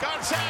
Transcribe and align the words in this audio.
Gonzalez. 0.00 0.49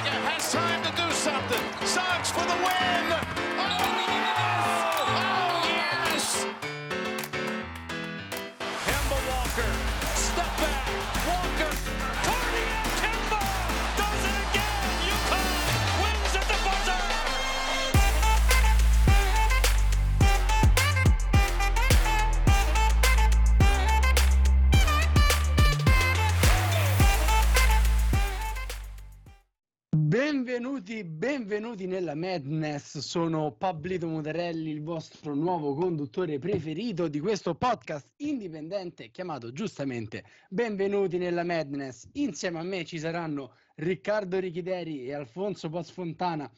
Benvenuti, 30.80 31.04
benvenuti 31.04 31.86
nella 31.86 32.14
Madness. 32.14 32.98
Sono 33.00 33.52
Pablito 33.52 34.06
Mutarelli, 34.06 34.70
il 34.70 34.82
vostro 34.82 35.34
nuovo 35.34 35.74
conduttore 35.74 36.38
preferito 36.38 37.06
di 37.06 37.20
questo 37.20 37.54
podcast 37.54 38.08
indipendente 38.16 39.10
chiamato 39.10 39.52
giustamente 39.52 40.24
Benvenuti 40.48 41.18
nella 41.18 41.44
Madness. 41.44 42.08
Insieme 42.12 42.60
a 42.60 42.62
me 42.62 42.86
ci 42.86 42.98
saranno 42.98 43.56
Riccardo 43.74 44.38
Richideri 44.38 45.04
e 45.04 45.12
Alfonso 45.12 45.68
Posfontana 45.68 46.50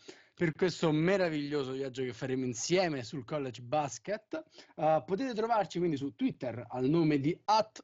per 0.43 0.55
questo 0.55 0.91
meraviglioso 0.91 1.71
viaggio 1.71 2.03
che 2.03 2.13
faremo 2.13 2.45
insieme 2.45 3.05
sul 3.05 3.25
college 3.25 3.63
basket. 3.63 4.43
Uh, 4.75 5.01
potete 5.05 5.35
trovarci 5.35 5.79
quindi 5.79 5.97
su 5.97 6.17
Twitter 6.17 6.67
al 6.69 6.89
nome 6.89 7.21
di 7.21 7.41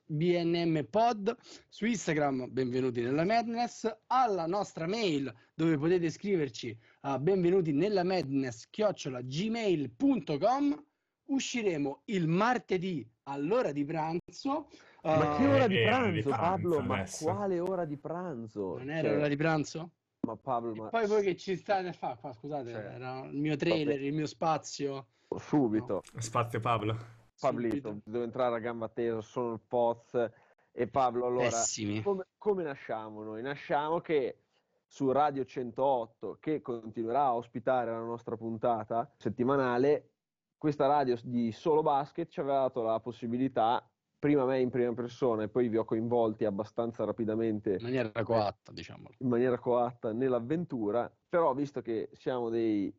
@bnmpod, 0.07 1.37
su 1.69 1.87
Instagram 1.87 2.49
benvenuti 2.51 3.01
nella 3.01 3.25
Madness, 3.25 3.89
alla 4.09 4.47
nostra 4.47 4.89
mail 4.89 5.33
dove 5.55 5.79
potete 5.79 6.11
scriverci 6.11 6.77
a 7.03 7.21
benvenuti 7.21 7.71
nella 7.71 8.03
Madness 8.03 8.67
chiocciola 8.71 9.21
gmail.com. 9.23 10.85
Usciremo 11.27 12.03
il 12.07 12.27
martedì 12.27 13.09
all'ora 13.25 13.71
di 13.71 13.85
pranzo. 13.85 14.69
Ma 15.03 15.37
Uh, 15.37 15.37
che 15.39 15.47
ora 15.47 15.67
di 15.69 15.79
eh, 15.79 15.85
pranzo, 15.85 16.11
di 16.11 16.23
pranzo 16.23 16.41
Pablo? 16.41 16.81
Ma 16.81 17.05
quale 17.09 17.61
ora 17.61 17.85
di 17.85 17.97
pranzo? 17.97 18.79
non 18.79 18.91
era 18.91 19.09
Cioè, 19.09 19.17
ora 19.17 19.29
di 19.29 19.37
pranzo? 19.37 19.91
Ma 20.33 20.37
Pablo, 20.37 20.75
ma 20.75 20.89
poi 20.91 21.07
voi 21.07 21.23
che 21.23 21.37
ci 21.37 21.57
state 21.57 21.89
a 21.89 21.93
fare 21.93 22.19
qua, 22.21 22.33
scusate, 22.33 22.71
Cioè, 22.71 22.81
era 22.81 23.25
il 23.25 23.37
mio 23.39 23.57
trailer, 23.57 23.95
vabbè. 23.95 24.07
il 24.07 24.15
mio 24.15 24.27
spazio. 24.27 25.07
subito, 25.39 26.03
Spazio 26.19 26.61
Pablo. 26.61 26.97
Pablito, 27.41 27.89
subito. 27.89 28.11
devo 28.11 28.25
entrare 28.25 28.57
a 28.57 28.59
gamba 28.59 28.89
tesa, 28.89 29.21
sono 29.21 29.53
il 29.55 29.61
Poz 29.67 30.31
e 30.73 30.87
Pablo, 30.89 31.27
allora, 31.27 31.45
Pessimi. 31.49 32.03
come, 32.03 32.27
come 32.37 32.63
nasciamo 32.63 33.23
noi? 33.23 33.43
Nasciamo 33.43 34.01
che 34.01 34.43
su 34.87 35.11
Radio 35.13 35.45
108, 35.45 36.39
che 36.41 36.61
continuerà 36.63 37.25
a 37.25 37.35
ospitare 37.35 37.91
la 37.91 38.01
nostra 38.01 38.37
puntata 38.37 39.11
settimanale, 39.17 40.11
questa 40.57 40.87
radio 40.87 41.17
di 41.23 41.53
solo 41.53 41.83
basket 41.83 42.29
ci 42.29 42.41
aveva 42.41 42.61
dato 42.63 42.83
la 42.83 42.99
possibilità, 43.01 43.89
prima 44.19 44.45
me 44.45 44.61
in 44.61 44.71
prima 44.71 44.93
persona 44.95 45.45
e 45.45 45.49
poi 45.49 45.69
vi 45.69 45.77
ho 45.77 45.85
coinvolti 45.85 46.45
abbastanza 46.45 47.05
rapidamente 47.05 47.75
In 47.75 47.83
maniera 47.83 48.23
coatta, 48.23 48.73
diciamo. 48.73 49.09
in 49.19 49.29
maniera 49.29 49.59
coatta 49.59 50.13
nell'avventura, 50.13 51.11
però 51.29 51.55
visto 51.55 51.81
che 51.83 52.11
siamo 52.13 52.49
dei 52.49 52.93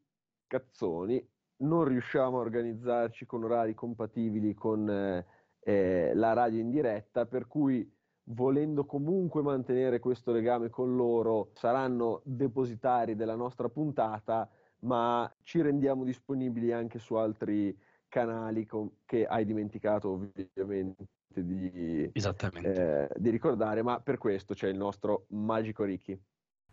cazzoni, 0.47 1.27
non 1.57 1.83
riusciamo 1.85 2.37
a 2.37 2.41
organizzarci 2.41 3.25
con 3.25 3.43
orari 3.43 3.73
compatibili 3.73 4.53
con 4.53 4.89
eh, 4.89 5.25
eh, 5.59 6.13
la 6.15 6.33
radio 6.33 6.59
in 6.59 6.69
diretta, 6.69 7.25
per 7.25 7.47
cui 7.47 7.91
volendo 8.31 8.85
comunque 8.85 9.41
mantenere 9.41 9.99
questo 9.99 10.31
legame 10.31 10.69
con 10.69 10.95
loro, 10.95 11.49
saranno 11.53 12.21
depositari 12.23 13.15
della 13.15 13.35
nostra 13.35 13.69
puntata, 13.69 14.49
ma 14.81 15.31
ci 15.43 15.61
rendiamo 15.61 16.03
disponibili 16.05 16.71
anche 16.71 16.99
su 16.99 17.15
altri 17.15 17.77
canali 18.07 18.65
com- 18.65 18.91
che 19.05 19.25
hai 19.25 19.45
dimenticato 19.45 20.09
ovviamente 20.09 21.07
di, 21.33 22.09
Esattamente. 22.13 23.09
eh, 23.11 23.19
di 23.19 23.29
ricordare, 23.29 23.81
ma 23.83 23.99
per 24.01 24.17
questo 24.17 24.53
c'è 24.53 24.67
il 24.67 24.77
nostro 24.77 25.25
magico 25.29 25.83
Ricky. 25.83 26.19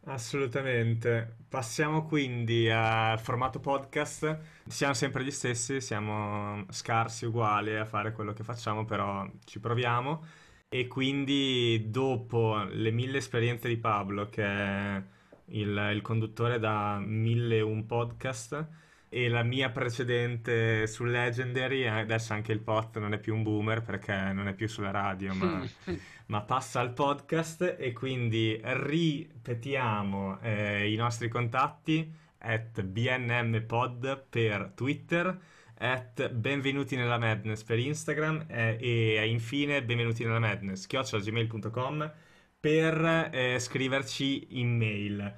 Assolutamente. 0.08 1.36
Passiamo 1.48 2.04
quindi 2.06 2.70
al 2.70 3.18
formato 3.18 3.58
podcast. 3.58 4.38
Siamo 4.66 4.94
sempre 4.94 5.24
gli 5.24 5.30
stessi, 5.32 5.80
siamo 5.80 6.64
scarsi 6.70 7.24
uguali 7.26 7.74
a 7.76 7.84
fare 7.84 8.12
quello 8.12 8.32
che 8.32 8.44
facciamo, 8.44 8.84
però 8.84 9.28
ci 9.44 9.58
proviamo. 9.58 10.24
E 10.68 10.86
quindi 10.86 11.86
dopo 11.90 12.62
le 12.70 12.90
mille 12.92 13.18
esperienze 13.18 13.66
di 13.68 13.78
Pablo, 13.78 14.28
che 14.28 14.44
è 14.44 15.02
il, 15.46 15.90
il 15.94 16.02
conduttore 16.02 16.58
da 16.60 16.98
1001 17.00 17.84
podcast, 17.86 18.68
e 19.16 19.30
la 19.30 19.42
mia 19.42 19.70
precedente 19.70 20.86
su 20.86 21.04
Legendary, 21.04 21.84
eh, 21.84 21.88
adesso 21.88 22.34
anche 22.34 22.52
il 22.52 22.60
pod 22.60 22.96
non 22.96 23.14
è 23.14 23.18
più 23.18 23.34
un 23.34 23.42
boomer 23.42 23.80
perché 23.80 24.12
non 24.12 24.46
è 24.46 24.52
più 24.52 24.68
sulla 24.68 24.90
radio, 24.90 25.32
ma 25.32 25.66
ma 26.28 26.42
passa 26.42 26.80
al 26.80 26.92
podcast 26.92 27.76
e 27.78 27.92
quindi 27.94 28.60
ripetiamo 28.62 30.38
eh, 30.42 30.92
i 30.92 30.96
nostri 30.96 31.28
contatti 31.30 32.12
at 32.40 32.82
bnmpod 32.82 34.26
per 34.28 34.72
Twitter 34.74 35.38
at 35.78 36.28
benvenuti 36.30 36.94
nella 36.96 37.18
madness 37.18 37.62
per 37.62 37.78
Instagram 37.78 38.44
eh, 38.48 38.76
e 38.78 39.26
infine 39.28 39.82
benvenuti 39.82 40.24
nella 40.24 40.40
madness 40.40 40.84
chiocciolagmail.com 40.86 42.12
per 42.60 43.30
eh, 43.32 43.58
scriverci 43.58 44.58
in 44.60 44.76
mail. 44.76 45.34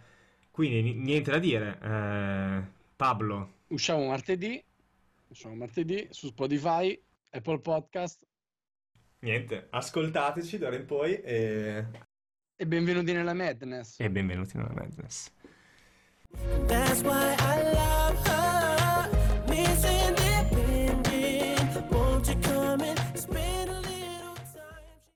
Quindi 0.50 0.82
ni- 0.82 0.94
niente 0.94 1.30
da 1.30 1.38
dire 1.38 1.78
eh, 1.80 2.76
Pablo 2.96 3.52
Usciamo 3.68 4.06
martedì, 4.06 4.62
usciamo 5.28 5.54
martedì 5.54 6.06
su 6.10 6.28
Spotify, 6.28 7.00
Apple 7.30 7.60
Podcast 7.60 8.26
niente 9.20 9.66
ascoltateci 9.70 10.58
d'ora 10.58 10.76
in 10.76 10.86
poi 10.86 11.20
e, 11.20 11.84
e 12.54 12.66
benvenuti 12.66 13.12
nella 13.12 13.34
Madness. 13.34 13.98
e 13.98 14.08
benvenuti 14.10 14.56
nella 14.56 14.72
madness 14.72 15.32
That's 16.66 17.00
why 17.02 17.34
I 17.38 17.57